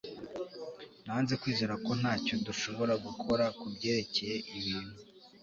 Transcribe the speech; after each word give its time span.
Nanze 1.05 1.33
kwizera 1.41 1.73
ko 1.85 1.91
ntacyo 1.99 2.33
dushobora 2.47 2.93
gukora 3.05 3.45
kubyerekeye 3.59 4.35
ibintu 4.57 4.95